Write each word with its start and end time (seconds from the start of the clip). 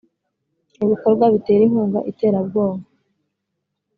ibikorwa 0.83 1.23
bitera 1.33 1.61
inkunga 1.67 1.99
iterabwoba 2.11 2.83